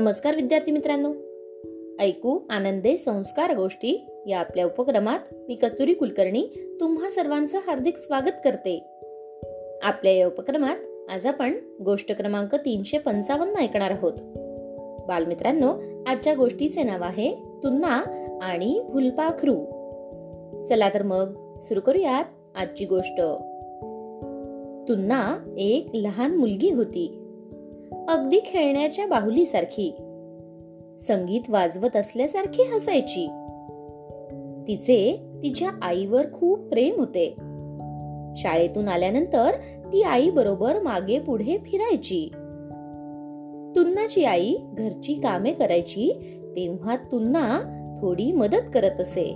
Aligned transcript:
नमस्कार 0.00 0.34
विद्यार्थी 0.34 0.72
मित्रांनो. 0.72 1.12
ऐकू 2.00 2.38
आनंदे 2.50 2.96
संस्कार 2.96 3.56
गोष्टी 3.56 4.06
या 4.26 4.38
आपल्या 4.38 4.66
उपक्रमात 4.66 5.18
मी 5.48 5.54
कस्तुरी 5.54 5.94
कुलकर्णी 5.94 6.46
तुम्हा 6.80 7.10
सर्वांचं 7.10 7.58
हार्दिक 7.66 7.96
स्वागत 7.96 8.32
करते. 8.44 8.84
आपल्या 9.82 10.12
या 10.12 10.26
उपक्रमात 10.26 10.76
आज 11.10 11.26
आपण 11.26 11.54
गोष्ट 11.84 12.12
क्रमांक 12.12 12.54
तीनशे 12.54 12.98
पंचावन्न 12.98 13.56
ऐकणार 13.56 13.90
आहोत. 13.90 14.12
बालमित्रांनो 15.08 15.74
आजच्या 16.06 16.34
गोष्टीचे 16.34 16.82
नाव 16.82 17.02
आहे 17.02 17.34
तुन्ना 17.34 18.02
आणि 18.42 18.84
फुलपाखरू 18.92 19.56
चला 20.66 20.88
तर 20.88 21.02
मग 21.02 21.58
सुरू 21.60 21.80
करूयात 21.80 22.24
आजची 22.56 22.84
गोष्ट. 22.84 23.20
तुन्ना 24.88 25.54
एक 25.58 25.86
लहान 25.94 26.36
मुलगी 26.36 26.70
होती. 26.70 27.24
अगदी 27.92 28.40
खेळण्याच्या 28.44 29.06
बाहुलीसारखी. 29.06 29.90
संगीत 31.00 31.40
वाजवत 31.48 31.96
असल्यासारखी 31.96 32.62
हसायची. 32.62 33.26
तिचे 34.68 35.16
तिच्या 35.42 35.68
आईवर 35.82 36.26
खूप 36.32 36.58
प्रेम 36.58 36.94
होते. 36.96 37.34
शाळेतून 38.36 38.88
आल्यानंतर 38.88 39.50
ती 39.92 40.02
आई 40.02 40.30
बरोबर 40.30 40.82
मागे 40.82 41.18
पुढे 41.18 41.58
फिरायची. 41.58 42.28
तुन्नाची 43.76 44.24
आई 44.24 44.56
घरची 44.72 45.14
कामे 45.14 45.52
करायची 45.52 46.12
तेव्हा 46.56 46.96
तुन्ना 46.96 47.60
थोडी 48.00 48.32
मदत 48.32 48.70
करत 48.74 49.00
असे. 49.00 49.34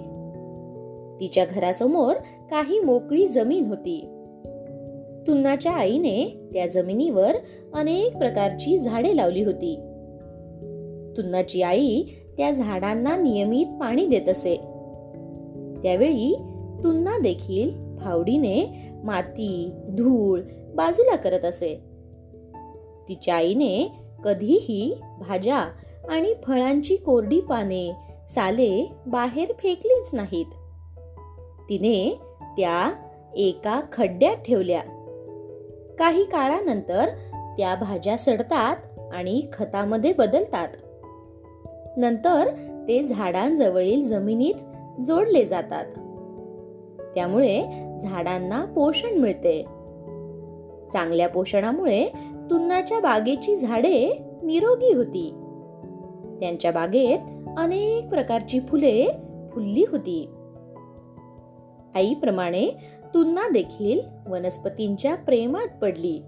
तिच्या 1.21 1.45
घरासमोर 1.45 2.15
काही 2.51 2.81
मोकळी 2.81 3.29
जमीन 3.29 3.65
होती. 3.65 4.22
तुन्नाच्या 5.27 5.73
आईने 5.73 6.49
त्या 6.53 6.67
जमिनीवर 6.67 7.37
अनेक 7.75 8.17
प्रकारची 8.17 8.79
झाडे 8.79 9.17
लावली 9.17 9.45
होती. 9.45 9.77
तुन्नाची 11.17 11.63
आई 11.63 12.03
त्या 12.37 12.51
झाडांना 12.51 13.17
नियमित 13.17 13.67
पाणी 13.67 14.07
देत 14.07 14.29
असे. 14.29 14.57
त्यावेळी 15.83 16.37
तुन्ना 16.85 17.19
देखील 17.19 17.71
फावडीने 17.99 18.89
माती 19.05 19.71
धूळ 19.89 20.41
बाजूला 20.75 21.17
करत 21.17 21.45
असे. 21.45 21.81
तिच्या 23.09 23.35
आईने 23.35 23.93
कधीही 24.25 25.01
भाज्या 25.21 25.69
आणि 26.09 26.35
फळांची 26.47 26.97
कोरडी 26.97 27.41
पाने 27.41 27.93
साले 28.29 28.93
बाहेर 29.07 29.53
फेकलीच 29.59 30.11
नाहीत. 30.13 30.47
तिने 31.69 32.19
त्या 32.43 32.93
एका 33.35 33.81
खड्ड्यात 33.93 34.37
ठेवल्या. 34.37 34.81
काही 36.03 36.25
काळानंतर 36.25 37.09
त्या 37.57 37.75
भाज्या 37.75 38.19
सडतात 38.19 38.77
आणि 39.13 39.43
खतामध्ये 39.53 40.13
बदलतात. 40.13 40.69
नंतर 41.97 42.49
ते 42.89 43.03
झाडांजवळील 43.03 44.09
जमिनीत 44.09 44.55
जोडले 45.01 45.45
जातात. 45.45 45.85
त्यामुळे 47.15 47.61
झाडांना 48.03 48.65
पोषण 48.65 49.19
मिळते. 49.19 49.63
चांगल्या 50.93 51.29
पोषणामुळे 51.29 52.09
तुन्नाच्या 52.51 53.01
बागेची 53.01 53.57
झाडे 53.57 54.23
निरोगी 54.43 54.93
होती. 54.95 55.31
त्यांच्या 56.41 56.73
बागेत 56.73 57.19
अनेक 57.59 58.09
प्रकारची 58.09 58.61
फुले 58.61 59.07
फुलली 59.53 59.85
होती. 59.91 60.29
आईप्रमाणे 61.95 62.69
तुन्ना 63.15 63.49
देखील 63.49 64.01
वनस्पतींच्या 64.27 65.15
प्रेमात 65.15 65.79
पडली. 65.83 66.23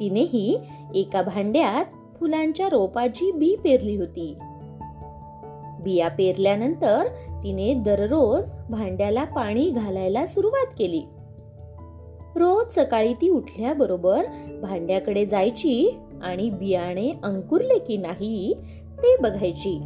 तिनेही 0.00 0.58
एका 0.94 1.22
भांड्यात 1.22 1.84
फुलांच्या 2.18 2.68
रोपाची 2.68 3.32
बी 3.32 3.56
पेरली 3.64 3.96
होती. 3.96 4.36
बिया 5.82 6.08
पेरल्यानंतर 6.08 7.04
तिने 7.42 7.74
दररोज 7.74 8.50
भांड्याला 8.70 9.24
पाणी 9.24 9.70
घालायला 9.70 10.26
सुरुवात 10.26 10.66
केली. 10.78 11.02
रोज 12.36 12.74
सकाळी 12.74 13.14
ती 13.14 13.28
उठल्याबरोबर 13.28 14.26
भांड्याकडे 14.62 15.26
जायची 15.26 15.96
आणि 16.22 16.50
बियाणे 16.50 17.12
अंकुरले 17.22 17.78
की 17.78 17.96
नाही 17.96 18.54
ते 18.98 19.16
बघायची. 19.22 19.80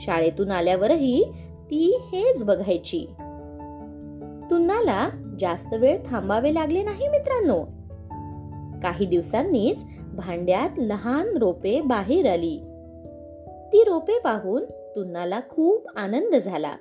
शाळेतून 0.00 0.50
आल्यावरही 0.50 1.24
ती 1.70 1.98
हेच 2.12 2.44
बघायची. 2.44 3.06
तुम्हाला 4.50 5.08
जास्त 5.38 5.74
वेळ 5.74 5.98
थांबावे 6.06 6.54
लागले 6.54 6.82
नाही 6.82 7.08
मित्रांनो. 7.08 7.62
काही 8.82 9.06
दिवसांनीच 9.06 9.84
भांड्यात 10.16 10.78
लहान 10.78 11.36
रोपे 11.36 11.80
बाहेर 11.80 12.26
आली. 12.26 12.56
ती 13.72 13.84
रोपे 13.84 14.18
पाहून 14.18 14.64
तुन्नाला 14.64 15.40
खूप 15.50 15.86
आनंद 15.96 16.34
झाला. 16.34 16.76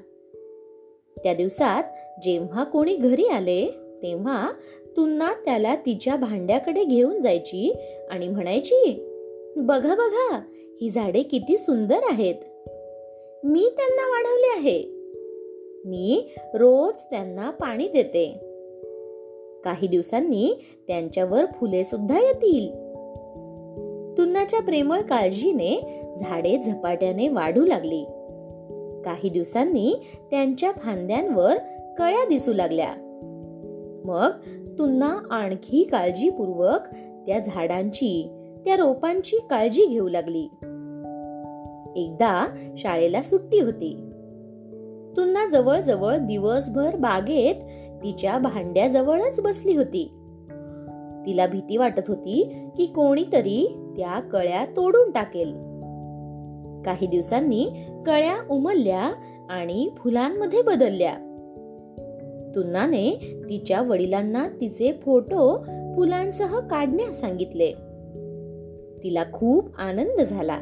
त्या 1.24 1.34
दिवसात 1.34 1.84
जेव्हा 2.22 2.64
कोणी 2.64 2.96
घरी 2.96 3.28
आले 3.28 3.68
तेव्हा 4.04 4.52
तुन्ना 4.98 5.34
त्याला 5.46 5.76
तिच्या 5.76 6.16
भांड्याकडे 6.16 6.84
घेऊन 6.84 7.22
जायची 7.22 7.74
आणि 8.12 8.28
म्हणायची 8.28 9.08
बघा 9.56 9.96
बघा 9.96 10.42
ही 10.82 10.90
झाडे 10.90 11.24
किती 11.24 11.58
सुंदर 11.58 12.00
आहेत. 12.10 12.36
मी 13.44 13.70
त्यांना 13.78 14.08
वाढवले 14.10 14.60
आहे. 14.60 15.01
मी 15.86 16.34
रोज 16.54 16.94
त्यांना 17.10 17.50
पाणी 17.50 17.88
देते. 17.88 18.40
काही 19.64 19.88
दिवसांनी 19.88 20.66
त्यांच्यावर 20.88 21.46
फुले 21.46 21.84
सुद्धा 21.84 22.20
येतील. 22.20 22.70
तुन्नाच्या 24.18 24.62
प्रेमळ 24.62 25.02
काळजीने 25.02 26.02
झाडे 26.20 26.58
झपाट्याने 26.58 27.28
वाढू 27.28 27.66
लागली. 27.66 28.04
काही 29.06 29.30
दिवसांनी 29.30 29.96
त्यांच्या 30.32 30.72
फांद्यांवर 30.72 31.58
कळ्या 31.98 32.26
दिसू 32.30 32.54
लागल्या. 32.54 32.90
मग 34.06 34.32
तुन्ना 34.78 35.18
आणखी 35.32 35.84
काळजीपूर्वक 35.84 36.80
त्या 37.28 37.40
झाडांची 37.40 38.32
त्या 38.66 38.76
रोपांची 38.76 39.38
काळजी 39.50 39.86
घेऊ 39.86 40.10
लागली. 40.10 40.44
एकदा 41.96 42.56
शाळेला 42.78 43.24
सुट्टी 43.24 43.60
होती. 43.60 44.11
तुन्ना 45.18 45.50
जवळजवळ 45.50 46.18
दिवसभर 46.18 46.96
बागेत 46.96 47.56
तिच्या 48.04 48.38
भांड्याजवळच 48.38 49.42
बसली 49.42 49.76
होती. 49.76 50.12
तिला 51.26 51.48
भीती 51.48 51.78
वाटत 51.78 52.02
होती 52.08 52.56
की 52.78 52.86
कोणीतरी 52.86 53.78
त्या 53.98 54.20
कळ्या 54.20 54.66
तोडून 54.66 55.12
टाकेल. 55.12 55.52
काही 56.86 57.08
दिवसांनी 57.08 57.70
कळ्या 58.06 58.36
उमलल्या 58.50 59.12
आणि 59.50 59.90
फुलांमध्ये 59.98 60.62
बदलल्या. 60.62 61.14
तुन्नाने 62.56 63.36
तिच्या 63.50 63.82
वडिलांना 63.82 64.48
तिचे 64.62 65.00
फोटो 65.04 65.64
फुलांसह 65.96 66.60
काढण्यास 66.60 67.20
सांगितले. 67.20 67.72
तिला 69.04 69.24
खूप 69.34 69.70
आनंद 69.78 70.22
झाला. 70.22 70.58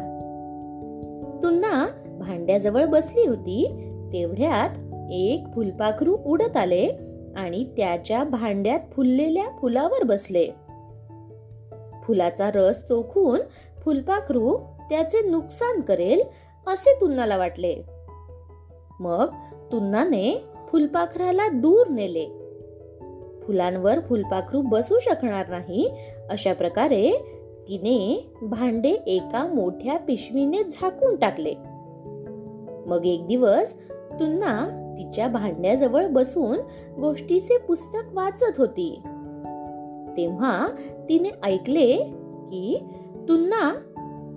तुन्ना 1.44 1.88
भांड्याजवळ 2.20 2.86
बसली 2.86 3.28
होती 3.28 3.89
तेवढ्यात 4.14 4.70
एक 5.12 5.44
फुलपाखरू 5.56 6.18
उडत 6.26 6.58
आले 6.58 6.90
आणि 7.36 7.64
त्याच्या 7.64 8.24
भांड्यात 8.24 8.80
फुललेल्या 8.92 9.46
फुलावर 9.62 10.04
बसले. 10.04 10.48
फुलाचा 12.04 12.52
रस 12.56 12.88
चोखून 12.88 13.40
फुलपाखरू 13.86 14.58
त्याचे 14.90 15.30
नुकसान 15.30 15.82
करेल 15.82 16.22
असे 16.68 16.98
तुन्नाला 17.02 17.38
वाटले. 17.38 17.76
मग 19.00 19.28
तुन्नाने 19.72 20.44
फुलपाखराला 20.72 21.48
दूर 21.48 21.88
नेले. 21.88 22.26
फुलांवर 23.44 24.00
फुलपाखरू 24.00 24.62
बसू 24.62 25.00
शकणार 25.00 25.50
नाही 25.50 25.92
अशा 26.30 26.54
प्रकारे 26.54 27.12
तिने 27.68 28.32
भांडे 28.42 28.92
एका 28.92 29.48
मोठ्या 29.48 29.98
पिशवीने 29.98 30.64
झाकून 30.64 31.16
टाकले. 31.16 31.54
मग 32.86 33.06
एक 33.06 33.28
दिवस 33.28 33.76
पुन्हा 34.20 34.66
तिच्या 34.98 35.28
भांड्याजवळ 35.28 36.08
बसून 36.08 36.58
गोष्टीचे 37.00 37.58
पुस्तक 37.58 38.14
वाचत 38.14 38.58
होती. 38.58 39.02
तेव्हा 40.18 40.68
तिने 41.10 41.30
ऐकले 41.44 41.98
की 42.50 42.84
तुन्ना 43.28 43.74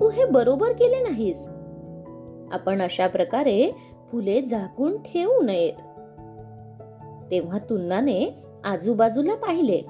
तू 0.00 0.10
हे 0.10 0.24
बरोबर 0.24 0.72
केले 0.72 1.00
नाहीस. 1.00 1.46
आपण 2.52 2.80
अशा 2.80 3.06
प्रकारे 3.06 3.70
फुले 4.12 4.42
झाकून 4.42 4.96
ठेवू 4.96 5.42
नयेत. 5.42 5.74
तेव्हा 7.30 7.58
तुन्नाने 7.58 8.44
आजूबाजूला 8.64 9.34
पाहिले. 9.34 9.80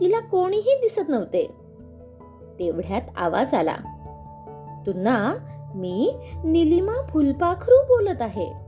तिला 0.00 0.20
कोणीही 0.20 0.74
दिसत 0.80 1.08
नव्हते. 1.08 1.46
तेवढ्यात 2.58 3.02
आवाज 3.16 3.54
आला. 3.54 3.76
तुन्ना 4.86 5.34
मी 5.74 6.16
निलिमा 6.44 7.06
फुलपाखरू 7.08 7.82
बोलत 7.82 8.22
आहे. 8.22 8.65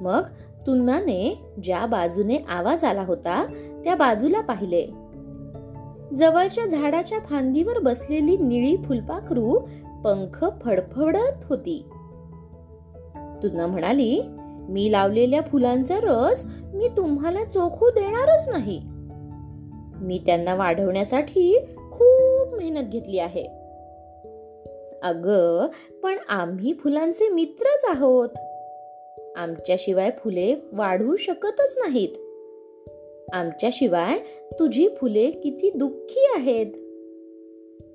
मग 0.00 0.22
तुन्नाने 0.66 1.44
ज्या 1.62 1.86
बाजूने 1.86 2.38
आवाज 2.48 2.84
आला 2.84 3.02
होता 3.02 3.46
त्या 3.84 3.94
बाजूला 3.94 4.40
पाहिले. 4.40 4.86
जवळच्या 6.14 6.66
झाडाच्या 6.66 7.18
फांदीवर 7.18 7.78
बसलेली 7.78 8.36
निळी 8.36 8.76
फुलपाखरू 8.76 9.58
पंख 10.04 10.44
फडफडत 10.64 11.44
होती. 11.48 11.84
तुन्ना 13.42 13.66
म्हणाली 13.66 14.20
मी 14.68 14.92
लावलेल्या 14.92 15.40
फुलांचा 15.40 15.96
रस 16.02 16.44
मी 16.74 16.88
तुम्हाला 16.88 17.44
चोखू 17.44 17.90
देणारच 17.90 18.48
नाही. 18.48 18.80
मी 20.00 20.22
त्यांना 20.26 20.54
वाढवण्यासाठी 20.54 21.58
खूप 21.92 22.54
मेहनत 22.54 22.90
घेतली 22.90 23.18
आहे. 23.18 23.44
अग 25.02 25.30
पण 26.02 26.14
आम्ही 26.28 26.72
फुलांचे 26.72 27.28
मित्रच 27.28 27.84
आहोत. 27.88 28.28
आमच्याशिवाय 29.36 30.10
फुले 30.10 30.54
वाढू 30.72 31.16
शकतच 31.16 31.78
नाहीत. 31.78 32.08
आमच्याशिवाय 33.32 34.18
तुझी 34.58 34.88
फुले 34.88 35.30
किती 35.30 35.70
दुःखी 35.70 36.26
आहेत. 36.36 36.66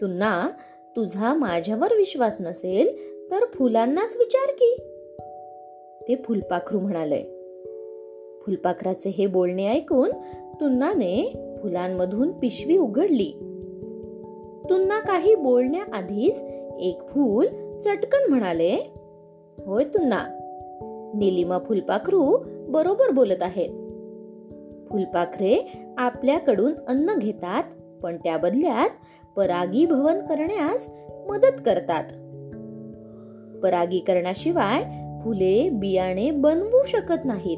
तुन्ना 0.02 0.48
तुझा 0.96 1.34
माझ्यावर 1.34 1.94
विश्वास 1.98 2.38
नसेल 2.40 3.10
तर 3.32 3.46
फुलांनाच 3.46 4.16
विचार 4.18 4.52
की. 4.52 4.76
ते 6.08 6.16
फुलपाखरू 6.16 6.80
म्हणाले. 6.80 7.22
फुलपाखराचे 8.46 9.10
हे 9.10 9.28
बोलणे 9.28 9.68
ऐकून 9.68 10.12
तुन्नाने 10.62 11.34
फुलांमधून 11.62 12.32
पिशवी 12.32 12.78
उघडली. 12.78 13.32
तुन्ना 14.70 15.00
काही 15.00 15.36
बोलण्याआधीच 15.36 16.42
एक 16.80 17.02
फूल 17.10 17.46
चटकन 17.80 18.30
म्हणाले 18.30 18.94
होय 19.66 19.84
तुन्ना 19.84 20.39
निलिमा 21.16 21.58
फुलपाखरू 21.60 22.38
बरोबर 22.68 23.12
बोलत 23.12 23.42
आहेत. 23.42 23.70
फुलपाखरे 24.92 25.84
आपल्याकडून 25.98 26.74
अन्न 26.88 27.16
घेतात 27.18 27.64
पण 28.04 28.18
त्या 28.18 28.38
बदल्यात 28.38 28.90
परागीभवन 29.36 30.20
करण्यास 30.20 30.90
मदत 31.30 31.62
करतात. 31.66 32.04
परागीकरणाशिवाय 33.64 34.84
फुले 35.24 35.70
बियाणे 35.70 36.32
बनवू 36.32 36.84
शकत 36.86 37.26
नाहीत. 37.26 37.58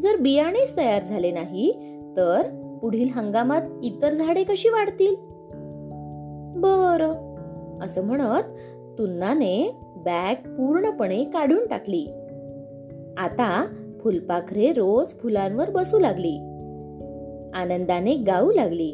जर 0.00 0.16
बियाणेच 0.20 0.76
तयार 0.76 1.02
झाले 1.02 1.32
नाही 1.32 1.72
तर 2.16 2.42
पुढील 2.82 3.08
हंगामात 3.12 3.62
इतर 3.82 4.14
झाडे 4.14 4.44
कशी 4.44 4.68
वाढतील? 4.68 5.14
बर 6.60 7.22
असं 7.82 8.04
म्हणत 8.04 8.42
तुन्नाने 8.98 9.74
बॅग 9.96 10.34
पूर्णपणे 10.34 11.24
काढून 11.24 11.66
टाकली. 11.66 12.06
आता 13.18 13.66
फुलपाखरे 14.00 14.72
रोज 14.72 15.14
फुलांवर 15.14 15.70
बसू 15.70 15.98
लागली. 15.98 16.36
आनंदाने 17.54 18.14
गाऊ 18.14 18.52
लागली. 18.52 18.92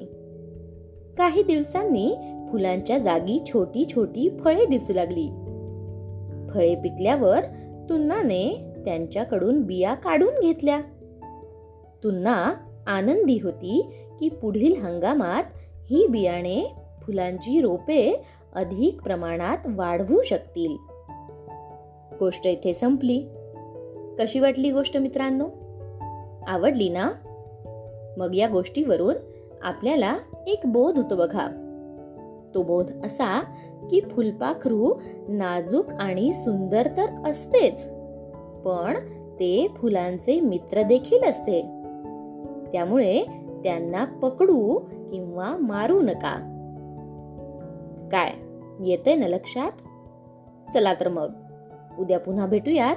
काही 1.19 1.43
दिवसांनी 1.43 2.15
फुलांच्या 2.53 2.99
जागी 2.99 3.39
छोटी 3.47 3.87
छोटी 3.95 4.29
फळे 4.45 4.67
दिसू 4.67 4.93
लागली. 4.93 5.29
फळे 6.51 6.75
पिकल्यावर 6.75 7.41
तुन्नाने 7.89 8.73
त्यांच्याकडून 8.85 9.63
बिया 9.63 9.95
काढून 9.95 10.41
घेतल्या. 10.43 10.81
तुन्ना 12.05 12.53
आनंदी 12.87 13.39
होती 13.43 13.91
की 14.21 14.29
पुढील 14.29 14.77
हंगामात 14.77 15.45
ही 15.91 16.07
बियाणे 16.07 16.75
फुलांची 17.03 17.61
रोपे 17.61 18.23
अधिक 18.55 19.03
प्रमाणात 19.03 19.59
वाढवू 19.67 20.23
शकतील. 20.23 20.77
गोष्ट 22.19 22.47
इथे 22.47 22.75
संपली. 22.75 23.25
कशी 24.19 24.41
वाटली 24.41 24.71
गोष्ट 24.71 24.97
मित्रांनो? 24.97 25.47
आवडली 26.47 26.89
ना? 26.89 27.11
मग 28.17 28.35
या 28.35 28.49
गोष्टीवरून 28.49 29.15
आपल्याला 29.63 30.17
एक 30.47 30.61
बोध 30.65 30.97
होतो 30.99 31.17
बघा. 31.17 31.49
तो 32.55 32.63
बोध 32.63 32.93
असा 33.05 33.41
की 33.91 34.01
फुलपाखरू 34.01 34.95
नाजूक 35.29 35.93
आणि 35.93 36.33
सुंदर 36.33 36.89
तर 36.97 37.31
असतेच 37.31 37.87
पण 38.65 38.95
ते 39.35 39.69
फुलांचे 39.77 40.41
मित्र 40.41 40.83
देखील 40.83 41.25
असते. 41.25 41.63
त्यामुळे 42.73 43.23
त्यांना 43.65 44.05
पकडू 44.05 44.79
किंवा 45.11 45.57
मारू 45.57 46.01
नका. 46.01 46.49
काय? 48.13 48.33
येतंय 48.81 49.15
ना 49.15 49.27
लक्षात? 49.27 49.73
चला 50.73 50.95
तर 50.95 51.09
मग. 51.09 51.29
उद्या 51.99 52.19
पुन्हा 52.19 52.47
भेटूयात. 52.47 52.97